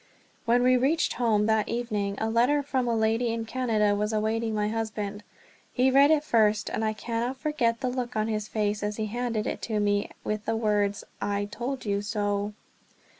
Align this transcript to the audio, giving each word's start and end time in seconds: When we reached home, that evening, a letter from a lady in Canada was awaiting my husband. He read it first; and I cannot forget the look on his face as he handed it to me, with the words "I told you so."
When 0.45 0.63
we 0.63 0.77
reached 0.77 1.13
home, 1.13 1.45
that 1.45 1.69
evening, 1.69 2.15
a 2.17 2.27
letter 2.27 2.63
from 2.63 2.87
a 2.87 2.95
lady 2.95 3.31
in 3.31 3.45
Canada 3.45 3.93
was 3.93 4.11
awaiting 4.11 4.55
my 4.55 4.67
husband. 4.67 5.21
He 5.71 5.91
read 5.91 6.09
it 6.09 6.23
first; 6.23 6.69
and 6.69 6.83
I 6.83 6.93
cannot 6.93 7.37
forget 7.37 7.81
the 7.81 7.87
look 7.87 8.15
on 8.15 8.27
his 8.27 8.47
face 8.47 8.81
as 8.81 8.97
he 8.97 9.05
handed 9.05 9.45
it 9.45 9.61
to 9.69 9.79
me, 9.79 10.09
with 10.23 10.45
the 10.45 10.55
words 10.55 11.03
"I 11.21 11.45
told 11.45 11.85
you 11.85 12.01
so." 12.01 12.53